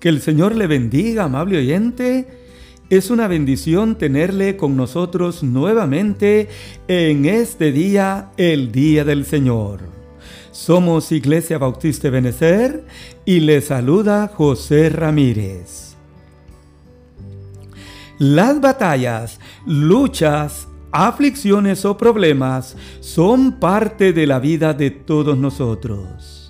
Que 0.00 0.08
el 0.08 0.20
Señor 0.20 0.54
le 0.54 0.66
bendiga, 0.66 1.24
amable 1.24 1.58
oyente. 1.58 2.26
Es 2.88 3.10
una 3.10 3.28
bendición 3.28 3.98
tenerle 3.98 4.56
con 4.56 4.76
nosotros 4.76 5.42
nuevamente 5.42 6.48
en 6.86 7.26
este 7.26 7.72
día, 7.72 8.30
el 8.36 8.72
Día 8.72 9.04
del 9.04 9.24
Señor. 9.24 9.80
Somos 10.52 11.12
Iglesia 11.12 11.58
Bautista 11.58 12.10
Benecer 12.10 12.84
y 13.24 13.40
le 13.40 13.60
saluda 13.60 14.28
José 14.28 14.88
Ramírez. 14.88 15.96
Las 18.18 18.60
batallas, 18.60 19.38
luchas, 19.66 20.66
aflicciones 20.90 21.84
o 21.84 21.96
problemas 21.96 22.76
son 23.00 23.60
parte 23.60 24.12
de 24.12 24.26
la 24.26 24.40
vida 24.40 24.74
de 24.74 24.90
todos 24.90 25.36
nosotros. 25.38 26.47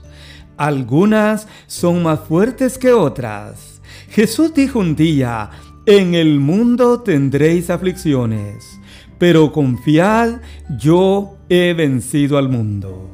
Algunas 0.59 1.47
son 1.69 2.03
más 2.03 2.19
fuertes 2.21 2.79
que 2.79 2.93
otras. 2.93 3.81
Jesús 4.11 4.53
dijo 4.53 4.81
un 4.81 4.97
día, 4.97 5.51
en 5.87 6.15
el 6.15 6.41
mundo 6.41 7.01
tendréis 7.01 7.71
aflicciones, 7.71 8.81
pero 9.19 9.53
confiad, 9.53 10.41
yo 10.77 11.37
he 11.49 11.75
vencido 11.75 12.39
al 12.39 12.49
mundo. 12.49 13.09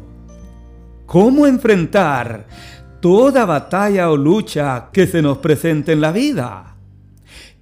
¿Cómo 1.04 1.46
enfrentar 1.46 2.46
toda 3.00 3.44
batalla 3.44 4.10
o 4.10 4.16
lucha 4.16 4.88
que 4.90 5.06
se 5.06 5.20
nos 5.20 5.38
presente 5.38 5.92
en 5.92 6.00
la 6.00 6.12
vida? 6.12 6.76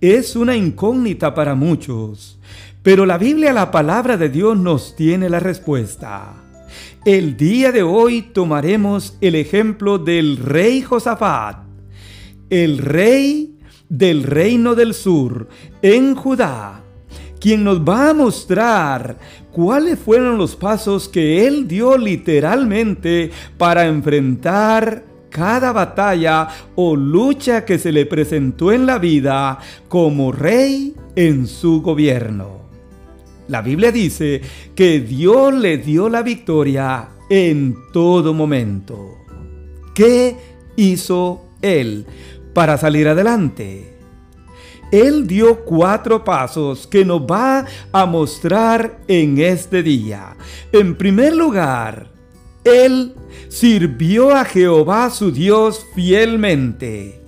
Es 0.00 0.36
una 0.36 0.56
incógnita 0.56 1.34
para 1.34 1.56
muchos, 1.56 2.38
pero 2.84 3.04
la 3.04 3.18
Biblia, 3.18 3.52
la 3.52 3.72
palabra 3.72 4.16
de 4.16 4.28
Dios, 4.28 4.56
nos 4.56 4.94
tiene 4.94 5.28
la 5.28 5.40
respuesta. 5.40 6.51
El 7.04 7.36
día 7.36 7.72
de 7.72 7.82
hoy 7.82 8.22
tomaremos 8.22 9.18
el 9.20 9.34
ejemplo 9.34 9.98
del 9.98 10.36
rey 10.36 10.82
Josafat, 10.82 11.56
el 12.48 12.78
rey 12.78 13.58
del 13.88 14.22
reino 14.22 14.76
del 14.76 14.94
sur 14.94 15.48
en 15.82 16.14
Judá, 16.14 16.84
quien 17.40 17.64
nos 17.64 17.80
va 17.80 18.10
a 18.10 18.14
mostrar 18.14 19.18
cuáles 19.50 19.98
fueron 19.98 20.38
los 20.38 20.54
pasos 20.54 21.08
que 21.08 21.44
él 21.44 21.66
dio 21.66 21.98
literalmente 21.98 23.32
para 23.58 23.86
enfrentar 23.86 25.04
cada 25.28 25.72
batalla 25.72 26.46
o 26.76 26.94
lucha 26.94 27.64
que 27.64 27.80
se 27.80 27.90
le 27.90 28.06
presentó 28.06 28.70
en 28.70 28.86
la 28.86 29.00
vida 29.00 29.58
como 29.88 30.30
rey 30.30 30.94
en 31.16 31.48
su 31.48 31.82
gobierno. 31.82 32.61
La 33.52 33.60
Biblia 33.60 33.92
dice 33.92 34.40
que 34.74 35.00
Dios 35.00 35.52
le 35.52 35.76
dio 35.76 36.08
la 36.08 36.22
victoria 36.22 37.10
en 37.28 37.76
todo 37.92 38.32
momento. 38.32 39.18
¿Qué 39.94 40.38
hizo 40.74 41.50
Él 41.60 42.06
para 42.54 42.78
salir 42.78 43.08
adelante? 43.08 43.98
Él 44.90 45.26
dio 45.26 45.66
cuatro 45.66 46.24
pasos 46.24 46.86
que 46.86 47.04
nos 47.04 47.20
va 47.30 47.66
a 47.92 48.06
mostrar 48.06 49.00
en 49.06 49.36
este 49.36 49.82
día. 49.82 50.34
En 50.72 50.96
primer 50.96 51.36
lugar, 51.36 52.10
Él 52.64 53.12
sirvió 53.50 54.34
a 54.34 54.46
Jehová 54.46 55.10
su 55.10 55.30
Dios 55.30 55.84
fielmente. 55.94 57.20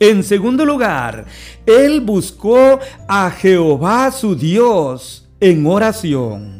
En 0.00 0.24
segundo 0.24 0.64
lugar, 0.64 1.26
Él 1.64 2.00
buscó 2.00 2.80
a 3.06 3.30
Jehová 3.30 4.10
su 4.10 4.34
Dios 4.34 5.26
en 5.40 5.66
oración. 5.66 6.58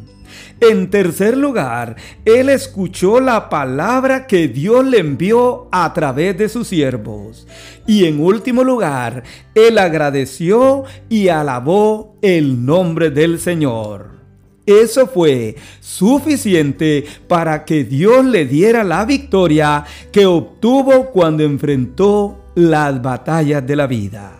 En 0.61 0.89
tercer 0.89 1.37
lugar, 1.37 1.95
él 2.25 2.49
escuchó 2.49 3.21
la 3.21 3.49
palabra 3.49 4.27
que 4.27 4.49
Dios 4.49 4.85
le 4.85 4.99
envió 4.99 5.69
a 5.71 5.93
través 5.93 6.37
de 6.37 6.49
sus 6.49 6.67
siervos. 6.67 7.47
Y 7.87 8.05
en 8.05 8.19
último 8.19 8.63
lugar, 8.63 9.23
él 9.55 9.77
agradeció 9.77 10.83
y 11.07 11.29
alabó 11.29 12.17
el 12.21 12.65
nombre 12.65 13.09
del 13.09 13.39
Señor. 13.39 14.19
Eso 14.65 15.07
fue 15.07 15.55
suficiente 15.79 17.05
para 17.27 17.63
que 17.63 17.85
Dios 17.85 18.25
le 18.25 18.45
diera 18.45 18.83
la 18.83 19.05
victoria 19.05 19.85
que 20.11 20.25
obtuvo 20.25 21.09
cuando 21.11 21.43
enfrentó 21.43 22.51
las 22.53 23.01
batallas 23.01 23.65
de 23.65 23.75
la 23.75 23.87
vida. 23.87 24.33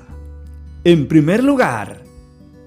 En 0.83 1.07
primer 1.07 1.43
lugar, 1.43 2.08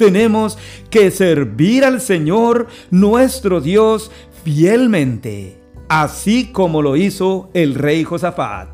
tenemos 0.03 0.59
que 0.91 1.13
servir 1.13 1.85
al 1.85 2.01
Señor 2.01 2.67
nuestro 2.91 3.61
Dios 3.61 4.11
fielmente, 4.43 5.61
así 5.89 6.51
como 6.51 6.83
lo 6.83 6.97
hizo 6.97 7.51
el 7.55 7.77
rey 7.77 8.03
Josafat. 8.03 8.69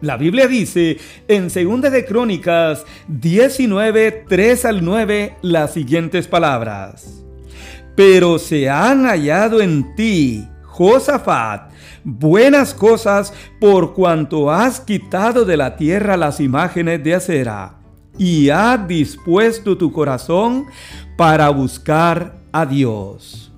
La 0.00 0.16
Biblia 0.16 0.46
dice 0.46 0.98
en 1.26 1.48
2 1.48 1.90
de 1.90 2.04
Crónicas 2.04 2.84
19, 3.08 4.26
3 4.28 4.64
al 4.64 4.84
9 4.84 5.38
las 5.42 5.72
siguientes 5.72 6.28
palabras. 6.28 7.24
Pero 7.96 8.38
se 8.38 8.70
han 8.70 9.06
hallado 9.06 9.60
en 9.60 9.96
ti, 9.96 10.46
Josafat, 10.62 11.72
buenas 12.04 12.74
cosas 12.74 13.34
por 13.60 13.92
cuanto 13.92 14.52
has 14.52 14.78
quitado 14.78 15.44
de 15.44 15.56
la 15.56 15.74
tierra 15.74 16.16
las 16.16 16.38
imágenes 16.38 17.02
de 17.02 17.16
acera 17.16 17.81
y 18.18 18.50
ha 18.50 18.76
dispuesto 18.76 19.76
tu 19.76 19.92
corazón 19.92 20.66
para 21.16 21.48
buscar 21.50 22.38
a 22.52 22.66
Dios. 22.66 23.50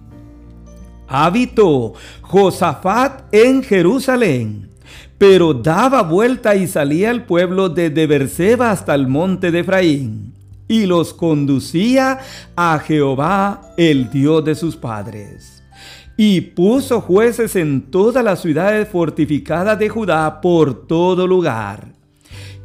Habitó 1.06 1.94
Josafat 2.22 3.32
en 3.32 3.62
Jerusalén, 3.62 4.70
pero 5.18 5.54
daba 5.54 6.02
vuelta 6.02 6.54
y 6.54 6.66
salía 6.66 7.10
al 7.10 7.24
pueblo 7.24 7.68
desde 7.68 8.06
Berseba 8.06 8.70
hasta 8.70 8.94
el 8.94 9.06
monte 9.06 9.50
de 9.50 9.60
Efraín, 9.60 10.34
y 10.66 10.86
los 10.86 11.12
conducía 11.12 12.20
a 12.56 12.78
Jehová, 12.78 13.60
el 13.76 14.10
Dios 14.10 14.44
de 14.44 14.54
sus 14.54 14.76
padres. 14.76 15.62
Y 16.16 16.40
puso 16.40 17.00
jueces 17.00 17.56
en 17.56 17.90
todas 17.90 18.24
las 18.24 18.40
ciudades 18.40 18.88
fortificadas 18.88 19.78
de 19.78 19.88
Judá 19.88 20.40
por 20.40 20.86
todo 20.86 21.26
lugar 21.26 21.94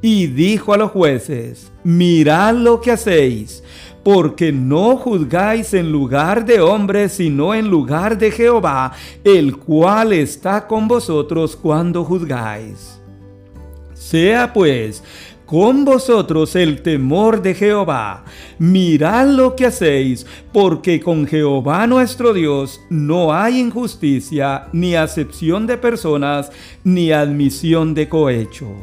y 0.01 0.27
dijo 0.27 0.73
a 0.73 0.77
los 0.77 0.91
jueces, 0.91 1.71
mirad 1.89 2.53
lo 2.53 2.79
que 2.81 2.91
hacéis, 2.91 3.63
porque 4.03 4.51
no 4.51 4.95
juzgáis 4.95 5.73
en 5.73 5.91
lugar 5.91 6.45
de 6.45 6.61
hombres, 6.61 7.13
sino 7.13 7.55
en 7.55 7.67
lugar 7.67 8.15
de 8.15 8.29
Jehová, 8.29 8.93
el 9.23 9.57
cual 9.57 10.13
está 10.13 10.67
con 10.67 10.87
vosotros 10.87 11.55
cuando 11.55 12.03
juzgáis. 12.03 13.01
Sea 13.93 14.53
pues 14.53 15.03
con 15.47 15.83
vosotros 15.83 16.55
el 16.55 16.83
temor 16.83 17.41
de 17.41 17.55
Jehová. 17.55 18.23
Mirad 18.59 19.29
lo 19.29 19.55
que 19.55 19.65
hacéis, 19.65 20.27
porque 20.53 20.99
con 20.99 21.25
Jehová 21.25 21.87
nuestro 21.87 22.33
Dios 22.33 22.81
no 22.91 23.33
hay 23.33 23.59
injusticia, 23.59 24.67
ni 24.73 24.93
acepción 24.93 25.65
de 25.65 25.79
personas, 25.79 26.51
ni 26.83 27.11
admisión 27.11 27.95
de 27.95 28.07
cohecho 28.07 28.75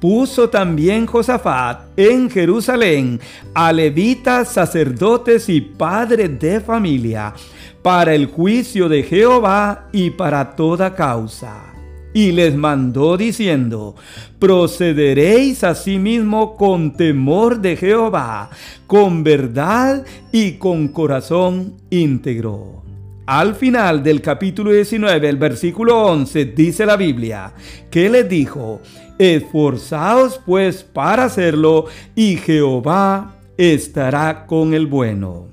puso 0.00 0.48
también 0.50 1.06
Josafat 1.06 1.80
en 1.96 2.30
Jerusalén 2.30 3.20
a 3.54 3.72
levitas, 3.72 4.52
sacerdotes 4.52 5.48
y 5.48 5.60
padres 5.60 6.38
de 6.38 6.60
familia 6.60 7.34
para 7.82 8.14
el 8.14 8.26
juicio 8.26 8.88
de 8.88 9.02
Jehová 9.02 9.88
y 9.92 10.10
para 10.10 10.56
toda 10.56 10.94
causa. 10.94 11.72
Y 12.12 12.32
les 12.32 12.56
mandó 12.56 13.16
diciendo, 13.16 13.94
procederéis 14.38 15.62
asimismo 15.62 16.56
con 16.56 16.94
temor 16.94 17.60
de 17.60 17.76
Jehová, 17.76 18.50
con 18.86 19.22
verdad 19.22 20.04
y 20.32 20.52
con 20.52 20.88
corazón 20.88 21.74
íntegro. 21.90 22.82
Al 23.26 23.54
final 23.56 24.02
del 24.02 24.22
capítulo 24.22 24.70
19, 24.72 25.28
el 25.28 25.36
versículo 25.36 26.04
11, 26.06 26.44
dice 26.46 26.86
la 26.86 26.96
Biblia, 26.96 27.52
que 27.90 28.08
les 28.08 28.28
dijo, 28.28 28.80
Esforzaos 29.18 30.40
pues 30.44 30.82
para 30.82 31.24
hacerlo, 31.24 31.86
y 32.14 32.36
Jehová 32.36 33.36
estará 33.56 34.46
con 34.46 34.74
el 34.74 34.86
bueno. 34.86 35.46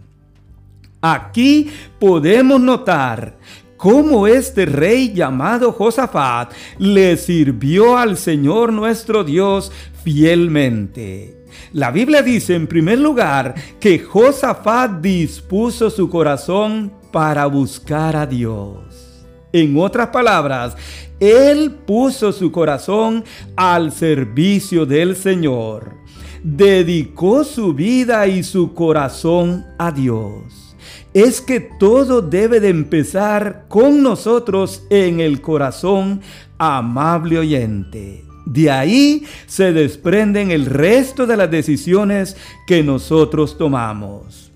Aquí 1.01 1.69
podemos 2.00 2.62
notar 2.62 3.38
cómo 3.77 4.27
este 4.27 4.65
rey 4.65 5.13
llamado 5.13 5.74
Josafat 5.74 6.54
le 6.77 7.18
sirvió 7.18 7.98
al 7.98 8.18
Señor 8.18 8.71
nuestro 8.71 9.24
Dios 9.24 9.71
fielmente. 10.04 11.44
La 11.74 11.92
Biblia 11.92 12.21
dice 12.21 12.56
en 12.56 12.68
primer 12.68 13.00
lugar 13.00 13.56
que 13.80 14.00
Josafat 14.00 15.01
dispuso 15.01 15.89
su 15.89 16.09
corazón 16.09 16.94
para 17.12 17.45
buscar 17.45 18.16
a 18.16 18.25
Dios. 18.25 19.25
En 19.51 19.77
otras 19.77 20.07
palabras, 20.07 20.75
él 21.23 21.71
puso 21.71 22.31
su 22.31 22.51
corazón 22.51 23.23
al 23.55 23.91
servicio 23.91 24.85
del 24.85 25.15
Señor. 25.15 25.95
Dedicó 26.43 27.43
su 27.43 27.73
vida 27.73 28.27
y 28.27 28.43
su 28.43 28.73
corazón 28.73 29.65
a 29.79 29.91
Dios. 29.91 30.75
Es 31.13 31.39
que 31.39 31.59
todo 31.61 32.21
debe 32.21 32.59
de 32.59 32.69
empezar 32.69 33.65
con 33.69 34.03
nosotros 34.03 34.83
en 34.89 35.19
el 35.19 35.41
corazón, 35.41 36.21
amable 36.57 37.39
oyente. 37.39 38.25
De 38.45 38.69
ahí 38.69 39.23
se 39.45 39.71
desprenden 39.71 40.51
el 40.51 40.65
resto 40.65 41.25
de 41.25 41.37
las 41.37 41.49
decisiones 41.49 42.35
que 42.67 42.83
nosotros 42.83 43.57
tomamos. 43.57 44.52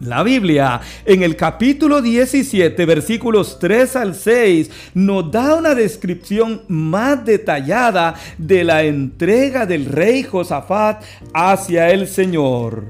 La 0.00 0.22
Biblia 0.22 0.78
en 1.06 1.22
el 1.22 1.36
capítulo 1.36 2.02
17 2.02 2.84
versículos 2.84 3.58
3 3.58 3.96
al 3.96 4.14
6 4.14 4.70
nos 4.92 5.30
da 5.30 5.54
una 5.54 5.74
descripción 5.74 6.60
más 6.68 7.24
detallada 7.24 8.14
de 8.36 8.62
la 8.62 8.82
entrega 8.82 9.64
del 9.64 9.86
rey 9.86 10.22
Josafat 10.22 11.02
hacia 11.32 11.88
el 11.88 12.06
Señor. 12.08 12.84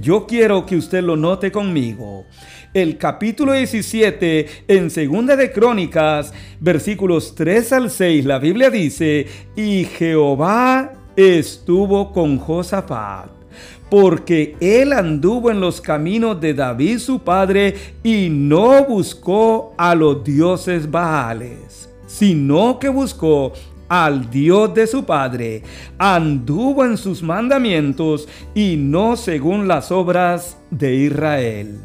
Yo 0.00 0.24
quiero 0.24 0.64
que 0.64 0.76
usted 0.76 1.02
lo 1.02 1.16
note 1.16 1.50
conmigo. 1.50 2.26
El 2.72 2.96
capítulo 2.96 3.54
17 3.54 4.64
en 4.68 4.88
Segunda 4.90 5.34
de 5.34 5.50
Crónicas, 5.50 6.32
versículos 6.60 7.34
3 7.34 7.72
al 7.72 7.90
6, 7.90 8.24
la 8.24 8.38
Biblia 8.38 8.70
dice, 8.70 9.26
y 9.56 9.84
Jehová 9.84 10.92
estuvo 11.16 12.12
con 12.12 12.38
Josafat 12.38 13.41
porque 13.90 14.56
él 14.60 14.92
anduvo 14.92 15.50
en 15.50 15.60
los 15.60 15.80
caminos 15.80 16.40
de 16.40 16.54
David 16.54 16.98
su 16.98 17.20
padre 17.20 17.74
y 18.02 18.28
no 18.30 18.84
buscó 18.84 19.74
a 19.76 19.94
los 19.94 20.24
dioses 20.24 20.90
Baales, 20.90 21.88
sino 22.06 22.78
que 22.78 22.88
buscó 22.88 23.52
al 23.88 24.30
Dios 24.30 24.72
de 24.72 24.86
su 24.86 25.04
padre, 25.04 25.62
anduvo 25.98 26.84
en 26.84 26.96
sus 26.96 27.22
mandamientos 27.22 28.26
y 28.54 28.76
no 28.76 29.16
según 29.16 29.68
las 29.68 29.92
obras 29.92 30.56
de 30.70 30.94
Israel. 30.94 31.78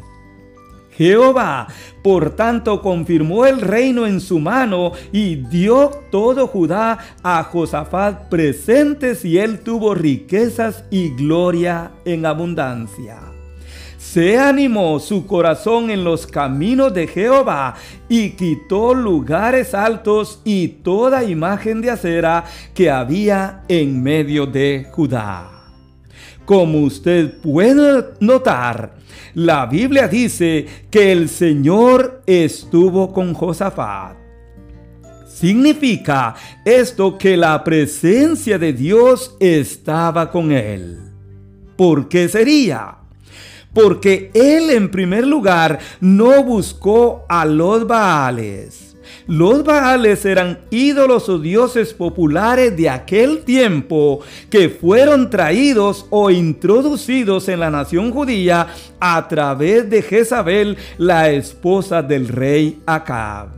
Jehová, 0.98 1.68
por 2.08 2.30
tanto, 2.30 2.80
confirmó 2.80 3.44
el 3.44 3.60
reino 3.60 4.06
en 4.06 4.22
su 4.22 4.38
mano 4.38 4.92
y 5.12 5.36
dio 5.36 5.90
todo 6.10 6.46
Judá 6.46 6.96
a 7.22 7.44
Josafat 7.44 8.30
presentes 8.30 9.26
y 9.26 9.36
él 9.36 9.60
tuvo 9.60 9.94
riquezas 9.94 10.84
y 10.90 11.10
gloria 11.10 11.90
en 12.06 12.24
abundancia. 12.24 13.18
Se 13.98 14.38
animó 14.38 15.00
su 15.00 15.26
corazón 15.26 15.90
en 15.90 16.02
los 16.02 16.26
caminos 16.26 16.94
de 16.94 17.08
Jehová 17.08 17.74
y 18.08 18.30
quitó 18.30 18.94
lugares 18.94 19.74
altos 19.74 20.40
y 20.46 20.68
toda 20.68 21.24
imagen 21.24 21.82
de 21.82 21.90
acera 21.90 22.46
que 22.72 22.90
había 22.90 23.64
en 23.68 24.02
medio 24.02 24.46
de 24.46 24.86
Judá. 24.92 25.57
Como 26.48 26.80
usted 26.80 27.42
puede 27.42 28.04
notar, 28.20 28.94
la 29.34 29.66
Biblia 29.66 30.08
dice 30.08 30.64
que 30.90 31.12
el 31.12 31.28
Señor 31.28 32.22
estuvo 32.24 33.12
con 33.12 33.34
Josafat. 33.34 34.16
Significa 35.26 36.34
esto 36.64 37.18
que 37.18 37.36
la 37.36 37.62
presencia 37.62 38.58
de 38.58 38.72
Dios 38.72 39.36
estaba 39.38 40.30
con 40.30 40.50
él. 40.50 40.98
¿Por 41.76 42.08
qué 42.08 42.30
sería? 42.30 42.96
Porque 43.74 44.30
él 44.32 44.70
en 44.70 44.90
primer 44.90 45.26
lugar 45.26 45.78
no 46.00 46.42
buscó 46.44 47.26
a 47.28 47.44
los 47.44 47.86
Baales 47.86 48.87
los 49.28 49.62
Baales 49.62 50.24
eran 50.24 50.58
ídolos 50.70 51.28
o 51.28 51.38
dioses 51.38 51.92
populares 51.92 52.74
de 52.76 52.88
aquel 52.88 53.44
tiempo 53.44 54.20
que 54.48 54.70
fueron 54.70 55.28
traídos 55.28 56.06
o 56.08 56.30
introducidos 56.30 57.48
en 57.48 57.60
la 57.60 57.70
nación 57.70 58.10
judía 58.10 58.68
a 58.98 59.28
través 59.28 59.88
de 59.90 60.00
Jezabel, 60.00 60.78
la 60.96 61.30
esposa 61.30 62.02
del 62.02 62.28
rey 62.28 62.80
Acab. 62.86 63.57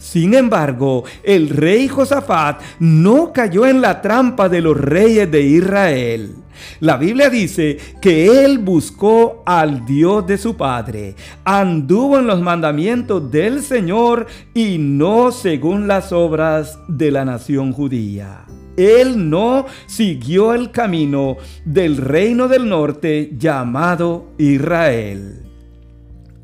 Sin 0.00 0.32
embargo, 0.32 1.04
el 1.22 1.50
rey 1.50 1.86
Josafat 1.86 2.62
no 2.78 3.32
cayó 3.32 3.66
en 3.66 3.82
la 3.82 4.00
trampa 4.00 4.48
de 4.48 4.62
los 4.62 4.76
reyes 4.76 5.30
de 5.30 5.42
Israel. 5.42 6.34
La 6.80 6.96
Biblia 6.96 7.28
dice 7.28 7.78
que 8.00 8.44
él 8.44 8.58
buscó 8.58 9.42
al 9.44 9.84
Dios 9.84 10.26
de 10.26 10.38
su 10.38 10.56
padre, 10.56 11.14
anduvo 11.44 12.18
en 12.18 12.26
los 12.26 12.40
mandamientos 12.40 13.30
del 13.30 13.62
Señor 13.62 14.26
y 14.54 14.78
no 14.78 15.32
según 15.32 15.86
las 15.86 16.12
obras 16.12 16.78
de 16.88 17.10
la 17.10 17.26
nación 17.26 17.72
judía. 17.72 18.46
Él 18.76 19.28
no 19.28 19.66
siguió 19.86 20.54
el 20.54 20.70
camino 20.70 21.36
del 21.66 21.98
reino 21.98 22.48
del 22.48 22.68
norte 22.68 23.32
llamado 23.36 24.30
Israel. 24.38 25.49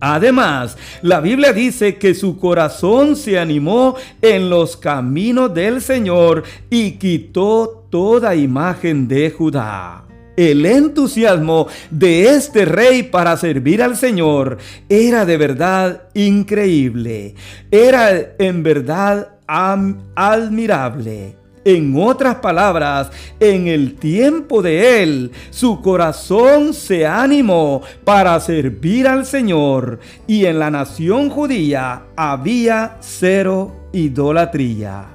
Además, 0.00 0.76
la 1.02 1.20
Biblia 1.20 1.52
dice 1.52 1.96
que 1.96 2.14
su 2.14 2.38
corazón 2.38 3.16
se 3.16 3.38
animó 3.38 3.96
en 4.20 4.50
los 4.50 4.76
caminos 4.76 5.54
del 5.54 5.80
Señor 5.80 6.42
y 6.68 6.92
quitó 6.92 7.86
toda 7.90 8.34
imagen 8.34 9.08
de 9.08 9.30
Judá. 9.30 10.04
El 10.36 10.66
entusiasmo 10.66 11.66
de 11.90 12.28
este 12.28 12.66
rey 12.66 13.04
para 13.04 13.38
servir 13.38 13.82
al 13.82 13.96
Señor 13.96 14.58
era 14.90 15.24
de 15.24 15.38
verdad 15.38 16.08
increíble, 16.12 17.34
era 17.70 18.34
en 18.38 18.62
verdad 18.62 19.38
admirable. 19.46 21.36
En 21.66 22.00
otras 22.00 22.36
palabras, 22.36 23.10
en 23.40 23.66
el 23.66 23.96
tiempo 23.96 24.62
de 24.62 25.02
él, 25.02 25.32
su 25.50 25.82
corazón 25.82 26.72
se 26.72 27.04
animó 27.04 27.82
para 28.04 28.38
servir 28.38 29.08
al 29.08 29.26
Señor 29.26 29.98
y 30.28 30.44
en 30.44 30.60
la 30.60 30.70
nación 30.70 31.28
judía 31.28 32.04
había 32.14 32.98
cero 33.00 33.88
idolatría. 33.92 35.06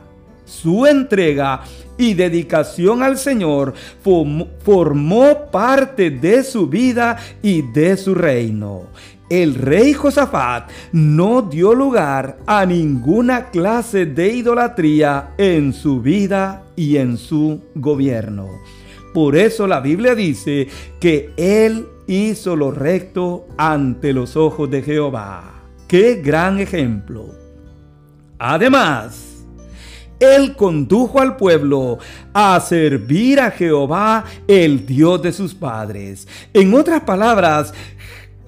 Su 0.43 0.85
entrega 0.85 1.61
y 1.97 2.15
dedicación 2.15 3.01
al 3.01 3.17
Señor 3.17 3.73
formó 4.03 5.49
parte 5.51 6.09
de 6.09 6.43
su 6.43 6.67
vida 6.67 7.17
y 7.41 7.61
de 7.61 7.95
su 7.95 8.13
reino. 8.13 8.87
El 9.31 9.55
rey 9.55 9.93
Josafat 9.93 10.69
no 10.91 11.41
dio 11.41 11.73
lugar 11.73 12.39
a 12.45 12.65
ninguna 12.65 13.49
clase 13.49 14.05
de 14.05 14.27
idolatría 14.27 15.29
en 15.37 15.71
su 15.71 16.01
vida 16.01 16.63
y 16.75 16.97
en 16.97 17.15
su 17.15 17.61
gobierno. 17.73 18.49
Por 19.13 19.37
eso 19.37 19.67
la 19.67 19.79
Biblia 19.79 20.15
dice 20.15 20.67
que 20.99 21.31
él 21.37 21.87
hizo 22.07 22.57
lo 22.57 22.71
recto 22.71 23.47
ante 23.57 24.11
los 24.11 24.35
ojos 24.35 24.69
de 24.69 24.81
Jehová. 24.81 25.61
¡Qué 25.87 26.15
gran 26.15 26.59
ejemplo! 26.59 27.27
Además, 28.37 29.45
él 30.19 30.57
condujo 30.57 31.21
al 31.21 31.37
pueblo 31.37 31.99
a 32.33 32.59
servir 32.59 33.39
a 33.39 33.49
Jehová, 33.49 34.25
el 34.45 34.85
Dios 34.85 35.21
de 35.21 35.31
sus 35.31 35.55
padres. 35.55 36.27
En 36.53 36.73
otras 36.73 37.03
palabras, 37.03 37.73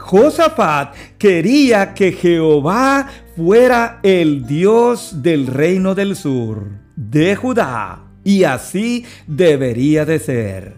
Josafat 0.04 0.94
quería 1.18 1.94
que 1.94 2.12
Jehová 2.12 3.08
fuera 3.38 4.02
el 4.04 4.46
Dios 4.46 5.24
del 5.24 5.48
reino 5.48 5.96
del 5.96 6.18
sur, 6.18 6.68
de 6.98 7.38
Judá, 7.38 8.04
y 8.22 8.44
así 8.44 9.06
debería 9.28 10.04
de 10.04 10.20
ser. 10.20 10.78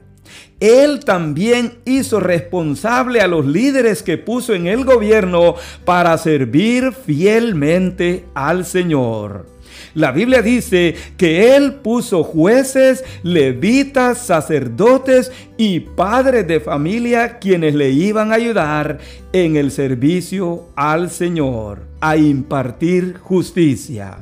Él 0.59 0.99
también 1.03 1.79
hizo 1.85 2.19
responsable 2.19 3.19
a 3.19 3.27
los 3.27 3.47
líderes 3.47 4.03
que 4.03 4.19
puso 4.19 4.53
en 4.53 4.67
el 4.67 4.85
gobierno 4.85 5.55
para 5.85 6.15
servir 6.19 6.93
fielmente 6.93 8.25
al 8.35 8.63
Señor. 8.63 9.54
La 9.95 10.11
Biblia 10.11 10.41
dice 10.41 10.93
que 11.17 11.55
Él 11.55 11.75
puso 11.75 12.23
jueces, 12.23 13.05
levitas, 13.23 14.17
sacerdotes 14.25 15.31
y 15.57 15.79
padres 15.79 16.45
de 16.45 16.59
familia 16.59 17.39
quienes 17.39 17.75
le 17.75 17.91
iban 17.91 18.31
a 18.31 18.35
ayudar 18.35 18.99
en 19.31 19.55
el 19.55 19.71
servicio 19.71 20.67
al 20.75 21.09
Señor, 21.09 21.79
a 22.01 22.17
impartir 22.17 23.19
justicia. 23.19 24.17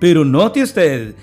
Pero 0.00 0.24
note 0.24 0.62
usted 0.62 1.14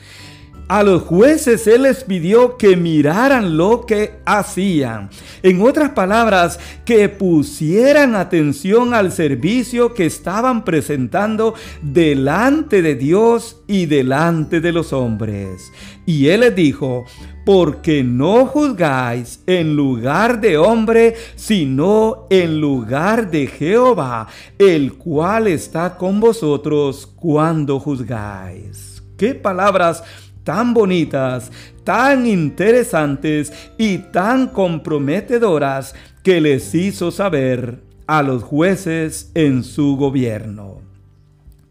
a 0.68 0.84
los 0.84 1.04
jueces 1.04 1.68
Él 1.68 1.84
les 1.84 2.04
pidió 2.04 2.58
que 2.58 2.76
miraran 2.76 3.58
lo 3.58 3.86
que 3.86 4.20
hacían. 4.26 5.10
En 5.44 5.62
otras 5.62 5.92
palabras, 5.92 6.60
que 6.86 7.10
pusieran 7.10 8.16
atención 8.16 8.94
al 8.94 9.12
servicio 9.12 9.94
que 9.94 10.06
estaban 10.06 10.64
presentando 10.66 11.54
delante 11.82 12.82
de 12.82 12.96
Dios 12.96 13.62
y 13.68 13.86
delante 13.86 14.62
de 14.62 14.72
los 14.72 14.94
hombres. 14.94 15.72
Y 16.06 16.28
Él 16.28 16.42
les 16.42 16.56
dijo, 16.56 17.06
porque 17.46 18.04
no 18.04 18.46
juzgáis 18.48 19.42
en 19.46 19.76
lugar 19.76 20.42
de 20.42 20.58
hombre, 20.58 21.16
sino 21.36 22.26
en 22.30 22.60
lugar 22.60 23.30
de 23.30 23.48
Jehová, 23.48 24.28
el 24.58 24.94
cual 24.94 25.48
está 25.48 25.96
con 25.96 26.20
vosotros 26.20 27.06
cuando 27.16 27.80
juzgáis. 27.80 29.04
¿Qué 29.18 29.34
palabras? 29.34 30.04
Tan 30.46 30.74
bonitas, 30.74 31.52
tan 31.84 32.26
interesantes 32.26 33.52
y 33.78 33.98
tan 33.98 34.48
comprometedoras 34.48 35.94
que 36.24 36.40
les 36.40 36.74
hizo 36.74 37.12
saber 37.12 37.84
a 38.08 38.24
los 38.24 38.44
jueces 38.44 39.32
en 39.34 39.66
su 39.66 39.98
gobierno. 39.98 40.82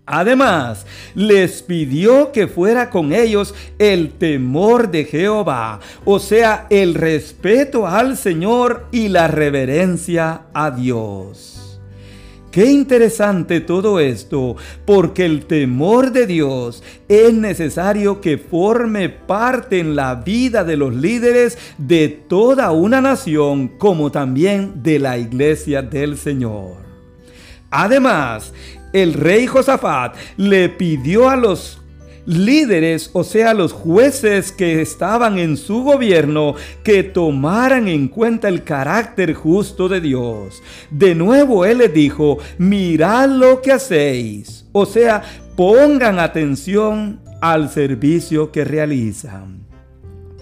Además, 0.07 0.85
les 1.14 1.62
pidió 1.62 2.31
que 2.31 2.47
fuera 2.47 2.90
con 2.90 3.14
ellos 3.14 3.54
el 3.78 4.11
temor 4.11 4.90
de 4.90 5.04
Jehová, 5.04 5.81
o 6.04 6.19
sea, 6.19 6.66
el 6.69 6.95
respeto 6.95 7.87
al 7.87 8.19
Señor 8.19 8.87
y 8.93 9.09
la 9.09 9.28
reverencia 9.28 10.43
a 10.52 10.71
Dios. 10.71 11.63
Qué 12.54 12.66
interesante 12.66 13.58
todo 13.58 13.99
esto, 13.99 14.54
porque 14.84 15.25
el 15.25 15.44
temor 15.46 16.12
de 16.12 16.25
Dios 16.25 16.84
es 17.08 17.34
necesario 17.34 18.20
que 18.20 18.38
forme 18.38 19.08
parte 19.08 19.80
en 19.80 19.96
la 19.96 20.14
vida 20.14 20.62
de 20.62 20.76
los 20.76 20.94
líderes 20.94 21.58
de 21.78 22.08
toda 22.08 22.70
una 22.70 23.00
nación, 23.00 23.66
como 23.76 24.12
también 24.12 24.84
de 24.84 25.00
la 25.00 25.18
iglesia 25.18 25.82
del 25.82 26.16
Señor. 26.16 26.76
Además, 27.73 28.52
el 28.92 29.14
rey 29.14 29.49
Josafat 29.49 30.14
le 30.37 30.68
pidió 30.68 31.30
a 31.30 31.34
los 31.34 31.82
líderes, 32.26 33.11
o 33.12 33.25
sea, 33.25 33.54
los 33.54 33.73
jueces 33.73 34.52
que 34.52 34.81
estaban 34.81 35.38
en 35.38 35.57
su 35.57 35.83
gobierno, 35.83 36.54
que 36.83 37.02
tomaran 37.02 37.88
en 37.88 38.09
cuenta 38.09 38.49
el 38.49 38.64
carácter 38.64 39.35
justo 39.35 39.88
de 39.88 40.00
Dios. 40.00 40.62
De 40.90 41.14
nuevo 41.14 41.64
él 41.64 41.78
les 41.78 41.93
dijo, 41.93 42.38
mirad 42.59 43.28
lo 43.28 43.61
que 43.61 43.73
hacéis, 43.73 44.66
o 44.73 44.87
sea, 44.87 45.23
pongan 45.57 46.19
atención 46.19 47.21
al 47.40 47.71
servicio 47.71 48.50
que 48.50 48.64
realizan. 48.64 49.64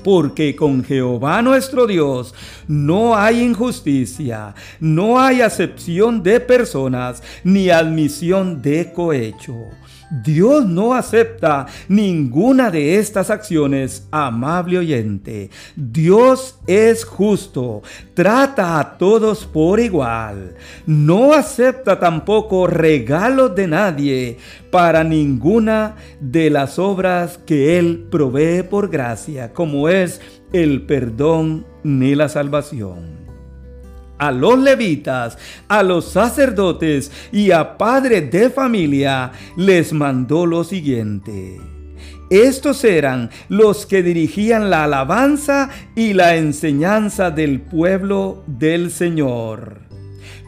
Porque 0.05 0.57
con 0.57 0.83
Jehová 0.83 1.43
nuestro 1.43 1.87
Dios 1.87 2.35
no 2.67 3.17
hay 3.17 3.41
injusticia, 3.41 4.55
no 4.81 5.21
hay 5.21 5.43
acepción 5.43 6.25
de 6.25 6.41
personas, 6.41 7.23
ni 7.45 7.71
admisión 7.71 8.61
de 8.63 8.93
cohecho. 8.93 9.55
Dios 10.13 10.67
no 10.67 10.93
acepta 10.93 11.65
ninguna 11.89 12.71
de 12.71 12.99
estas 12.99 13.31
acciones, 13.31 14.07
amable 14.11 14.77
oyente. 14.77 15.49
Dios 15.75 16.59
es 16.67 17.07
justo, 17.07 17.81
trata 18.13 18.79
a 18.79 18.99
todos 18.99 19.47
por 19.47 19.81
igual. 19.81 20.55
No 20.85 21.33
acepta 21.33 21.99
tampoco 21.99 22.67
regalos 22.67 23.55
de 23.55 23.67
nadie 23.67 24.37
para 24.71 25.03
ninguna 25.03 25.97
de 26.21 26.51
las 26.51 26.79
obras 26.79 27.39
que 27.39 27.79
Él 27.79 28.07
provee 28.11 28.65
por 28.65 28.91
gracia, 28.91 29.55
como 29.55 29.89
es 29.89 30.21
el 30.53 30.83
perdón 30.83 31.65
ni 31.85 32.15
la 32.15 32.29
salvación 32.29 33.22
a 34.23 34.31
los 34.31 34.57
levitas, 34.57 35.37
a 35.67 35.83
los 35.83 36.13
sacerdotes 36.13 37.11
y 37.33 37.51
a 37.51 37.77
padres 37.77 38.31
de 38.31 38.51
familia, 38.51 39.33
les 39.57 39.93
mandó 39.93 40.47
lo 40.47 40.63
siguiente. 40.63 41.59
Estos 42.31 42.85
eran 42.85 43.31
los 43.49 43.85
que 43.85 44.05
dirigían 44.05 44.71
la 44.71 44.85
alabanza 44.85 45.71
y 45.97 46.13
la 46.13 46.37
enseñanza 46.37 47.33
del 47.33 47.61
pueblo 47.61 48.45
del 48.47 48.93
Señor. 48.93 49.81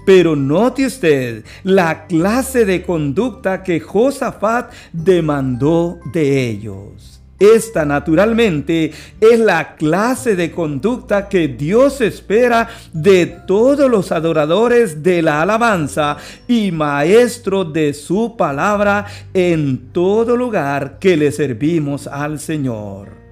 Pero 0.07 0.37
note 0.37 0.87
usted 0.87 1.45
la 1.65 2.07
clase 2.07 2.65
de 2.65 2.83
conducta 2.83 3.65
que 3.65 3.81
Josafat 3.81 4.73
demandó 4.93 5.99
de 6.13 6.49
ellos. 6.49 7.14
Esta 7.39 7.85
naturalmente 7.85 8.93
es 9.21 9.41
la 9.41 9.75
clase 9.75 10.37
de 10.37 10.53
conducta 10.53 11.29
que 11.29 11.49
Dios 11.49 12.01
espera 12.01 12.69
de 12.93 13.27
todos 13.27 13.91
los 13.91 14.13
adoradores 14.13 15.03
de 15.03 15.21
la 15.21 15.43
alabanza 15.43 16.17
y 16.47 16.71
maestros 16.71 17.73
de 17.73 17.93
su 17.93 18.37
palabra 18.37 19.07
en 19.33 19.93
todo 19.93 20.37
lugar 20.37 20.99
que 21.01 21.17
le 21.17 21.33
servimos 21.33 22.07
al 22.07 22.39
Señor. 22.39 23.25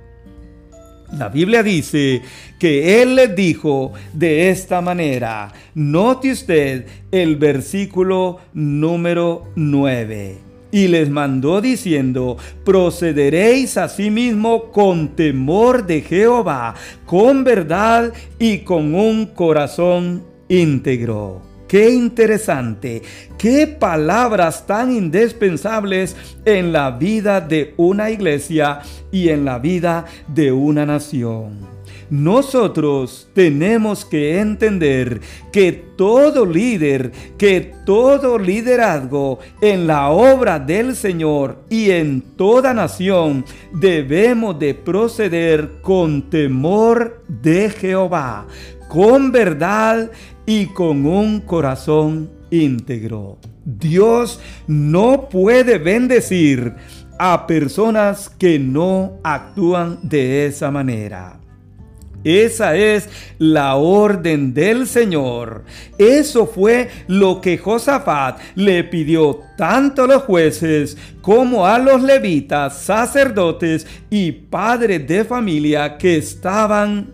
La 1.17 1.29
Biblia 1.29 1.63
dice 1.63 2.23
que 2.59 3.03
Él 3.03 3.15
les 3.17 3.37
dijo 3.37 3.93
de 4.15 4.51
esta 4.51 4.81
manera. 4.81 5.53
Note 5.75 6.33
usted 6.33 6.87
el 7.11 7.37
versículo 7.37 8.41
número 8.55 9.53
9 9.55 10.52
y 10.73 10.89
les 10.89 11.11
mandó 11.11 11.61
diciendo, 11.61 12.39
procederéis 12.65 13.77
asimismo 13.77 14.73
con 14.73 15.15
temor 15.15 15.87
de 15.87 16.01
Jehová, 16.01 16.75
con 17.07 17.45
verdad 17.45 18.13
y 18.39 18.61
con 18.61 18.95
un 18.95 19.27
corazón 19.27 20.25
íntegro. 20.49 21.43
Qué 21.69 21.91
interesante, 21.91 23.03
qué 23.39 23.67
palabras 23.67 24.67
tan 24.67 24.93
indispensables 24.93 26.17
en 26.45 26.73
la 26.73 26.91
vida 26.91 27.41
de 27.41 27.75
una 27.77 28.11
iglesia 28.11 28.81
y 29.11 29.29
en 29.29 29.45
la 29.45 29.59
vida 29.59 30.05
de 30.29 30.53
una 30.53 30.85
nación. 30.85 31.82
Nosotros 32.13 33.27
tenemos 33.33 34.05
que 34.05 34.39
entender 34.39 35.23
que 35.51 35.73
todo 35.97 36.45
líder, 36.45 37.11
que 37.39 37.73
todo 37.87 38.39
liderazgo 38.39 39.39
en 39.63 39.87
la 39.87 40.11
obra 40.11 40.59
del 40.59 40.95
Señor 40.95 41.65
y 41.71 41.91
en 41.91 42.21
toda 42.37 42.75
nación 42.75 43.47
debemos 43.73 44.59
de 44.59 44.75
proceder 44.75 45.81
con 45.81 46.29
temor 46.29 47.25
de 47.29 47.71
Jehová, 47.71 48.47
con 48.91 49.33
verdad 49.33 50.11
y 50.45 50.67
con 50.67 51.07
un 51.07 51.41
corazón 51.41 52.31
íntegro. 52.51 53.39
Dios 53.65 54.39
no 54.67 55.31
puede 55.31 55.79
bendecir 55.79 56.75
a 57.19 57.47
personas 57.47 58.29
que 58.29 58.59
no 58.59 59.15
actúan 59.25 59.99
de 60.03 60.45
esa 60.45 60.71
manera. 60.71 61.42
Esa 62.25 62.77
es 62.77 63.09
la 63.39 63.77
orden 63.77 64.55
del 64.55 64.87
Señor. 64.87 65.65
Eso 65.99 66.47
fue 66.47 66.89
lo 67.09 67.41
que 67.41 67.59
Josafat 67.59 68.41
le 68.55 68.85
pidió 68.85 69.41
tanto 69.57 70.05
a 70.05 70.07
los 70.07 70.23
jueces 70.23 70.97
como 71.21 71.67
a 71.67 71.79
los 71.79 72.03
levitas, 72.03 72.79
sacerdotes 72.79 73.87
y 74.11 74.33
padres 74.33 75.07
de 75.07 75.25
familia 75.25 75.99
que 75.99 76.17
estaban 76.17 77.13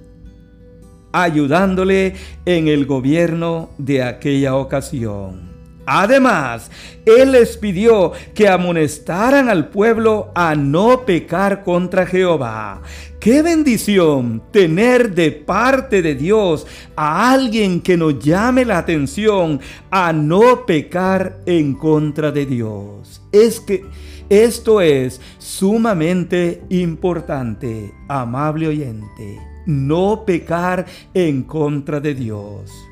ayudándole 1.12 2.14
en 2.44 2.68
el 2.68 2.86
gobierno 2.86 3.70
de 3.78 4.02
aquella 4.02 4.56
ocasión. 4.56 5.47
Además, 5.90 6.70
Él 7.06 7.32
les 7.32 7.56
pidió 7.56 8.12
que 8.34 8.46
amonestaran 8.46 9.48
al 9.48 9.70
pueblo 9.70 10.30
a 10.34 10.54
no 10.54 11.06
pecar 11.06 11.64
contra 11.64 12.04
Jehová. 12.04 12.82
Qué 13.18 13.40
bendición 13.40 14.42
tener 14.52 15.14
de 15.14 15.32
parte 15.32 16.02
de 16.02 16.14
Dios 16.14 16.66
a 16.94 17.32
alguien 17.32 17.80
que 17.80 17.96
nos 17.96 18.18
llame 18.18 18.66
la 18.66 18.76
atención 18.76 19.62
a 19.90 20.12
no 20.12 20.66
pecar 20.66 21.38
en 21.46 21.72
contra 21.72 22.32
de 22.32 22.44
Dios. 22.44 23.22
Es 23.32 23.58
que 23.58 23.86
esto 24.28 24.82
es 24.82 25.22
sumamente 25.38 26.64
importante, 26.68 27.94
amable 28.08 28.68
oyente, 28.68 29.40
no 29.64 30.26
pecar 30.26 30.84
en 31.14 31.44
contra 31.44 31.98
de 31.98 32.14
Dios. 32.14 32.87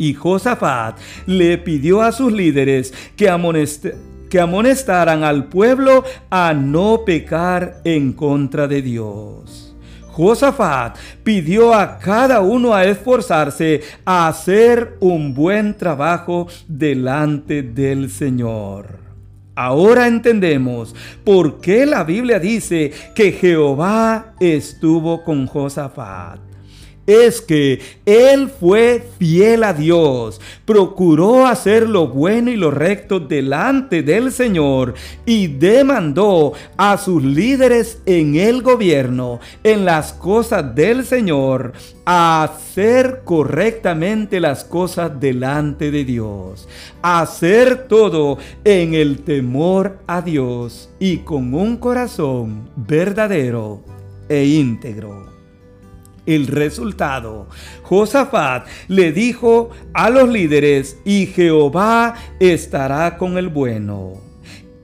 Y 0.00 0.14
Josafat 0.14 0.96
le 1.26 1.58
pidió 1.58 2.00
a 2.00 2.10
sus 2.10 2.32
líderes 2.32 2.94
que, 3.16 3.28
amonestaran 3.28 5.24
al 5.24 5.44
pueblo 5.44 6.04
a 6.30 6.54
no 6.54 7.02
pecar 7.04 7.82
en 7.84 8.14
contra 8.14 8.66
de 8.66 8.80
Dios. 8.80 9.76
Josafat 10.06 10.96
pidió 11.22 11.74
a 11.74 11.98
cada 11.98 12.40
uno 12.40 12.72
a 12.72 12.86
esforzarse 12.86 13.82
a 14.06 14.28
hacer 14.28 14.96
un 15.00 15.34
buen 15.34 15.76
trabajo 15.76 16.48
delante 16.66 17.62
del 17.62 18.08
Señor. 18.08 19.00
Ahora 19.54 20.06
entendemos 20.06 20.94
por 21.24 21.60
qué 21.60 21.84
la 21.84 22.04
Biblia 22.04 22.38
dice 22.38 22.90
que 23.14 23.32
Jehová 23.32 24.32
estuvo 24.40 25.22
con 25.24 25.46
Josafat 25.46 26.49
es 27.10 27.40
que 27.40 27.80
él 28.06 28.48
fue 28.48 29.04
fiel 29.18 29.64
a 29.64 29.72
Dios, 29.72 30.40
procuró 30.64 31.46
hacer 31.46 31.88
lo 31.88 32.06
bueno 32.06 32.50
y 32.50 32.56
lo 32.56 32.70
recto 32.70 33.18
delante 33.18 34.02
del 34.02 34.30
Señor 34.30 34.94
y 35.26 35.48
demandó 35.48 36.52
a 36.76 36.96
sus 36.98 37.22
líderes 37.22 38.00
en 38.06 38.36
el 38.36 38.62
gobierno, 38.62 39.40
en 39.64 39.84
las 39.84 40.12
cosas 40.12 40.74
del 40.74 41.04
Señor, 41.04 41.72
a 42.04 42.44
hacer 42.44 43.22
correctamente 43.24 44.38
las 44.38 44.62
cosas 44.62 45.18
delante 45.18 45.90
de 45.90 46.04
Dios, 46.04 46.68
hacer 47.02 47.88
todo 47.88 48.38
en 48.64 48.94
el 48.94 49.22
temor 49.22 49.98
a 50.06 50.22
Dios 50.22 50.90
y 51.00 51.18
con 51.18 51.54
un 51.54 51.76
corazón 51.76 52.70
verdadero 52.76 53.82
e 54.28 54.44
íntegro 54.44 55.39
el 56.26 56.46
resultado. 56.46 57.48
Josafat 57.82 58.66
le 58.88 59.12
dijo 59.12 59.70
a 59.92 60.10
los 60.10 60.28
líderes, 60.28 60.98
y 61.04 61.26
Jehová 61.26 62.14
estará 62.38 63.16
con 63.16 63.38
el 63.38 63.48
bueno. 63.48 64.20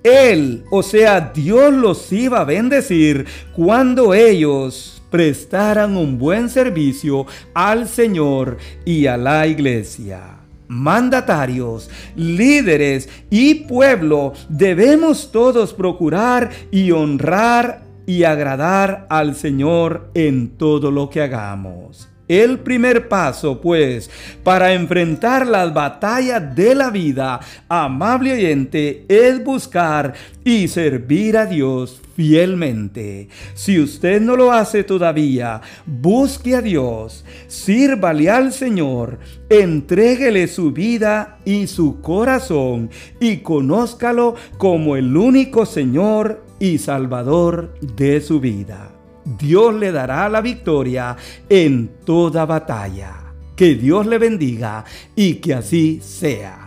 Él, 0.03 0.65
o 0.71 0.83
sea, 0.83 1.33
Dios 1.35 1.73
los 1.73 2.13
iba 2.13 2.41
a 2.41 2.45
bendecir 2.45 3.27
cuando 3.55 4.15
ellos 4.15 5.03
prestaran 5.11 5.97
un 5.97 6.19
buen 6.19 6.49
servicio 6.49 7.27
al 7.55 7.89
Señor 7.89 8.59
y 8.85 9.07
a 9.07 9.17
la 9.17 9.47
iglesia 9.47 10.37
mandatarios, 10.69 11.91
líderes 12.17 13.09
y 13.31 13.55
pueblo, 13.67 14.33
debemos 14.49 15.31
todos 15.31 15.73
procurar 15.73 16.51
y 16.71 16.91
honrar 16.91 17.86
y 18.07 18.25
agradar 18.25 19.07
al 19.11 19.35
Señor 19.35 20.11
en 20.15 20.57
todo 20.57 20.91
lo 20.91 21.11
que 21.11 21.23
hagamos. 21.23 22.09
El 22.29 22.59
primer 22.59 23.09
paso, 23.09 23.61
pues, 23.61 24.11
para 24.43 24.73
enfrentar 24.73 25.47
las 25.47 25.73
batallas 25.73 26.55
de 26.57 26.75
la 26.75 26.91
vida, 26.91 27.41
amable 27.69 28.33
oyente, 28.33 29.05
es 29.09 29.45
buscar 29.45 30.15
y 30.45 30.67
servir 30.67 31.37
a 31.37 31.47
Dios 31.47 32.01
fielmente. 32.17 33.29
Si 33.55 33.79
usted 33.79 34.21
no 34.21 34.35
lo 34.35 34.51
hace 34.51 34.83
todavía, 34.83 35.61
busque 35.87 36.57
a 36.57 36.63
Dios, 36.63 37.25
sírvale 37.47 38.29
al 38.31 38.53
Señor, 38.53 39.19
entréguele 39.49 40.49
su 40.49 40.73
vida 40.73 41.39
y 41.45 41.67
su 41.69 42.01
corazón 42.01 42.91
y 43.21 43.39
conózcalo 43.39 44.35
como 44.59 44.97
el 44.97 45.17
único 45.17 45.67
Señor 45.67 46.43
y 46.59 46.79
Salvador 46.79 47.75
de 47.97 48.21
su 48.21 48.41
vida. 48.41 48.96
Dios 49.27 49.75
le 49.75 49.91
dará 49.91 50.29
la 50.29 50.41
victoria 50.41 51.17
en 51.49 51.89
toda 52.05 52.47
batalla. 52.47 53.25
Que 53.57 53.75
Dios 53.75 54.07
le 54.07 54.19
bendiga 54.19 54.85
y 55.15 55.35
que 55.37 55.55
así 55.55 56.01
sea. 56.03 56.66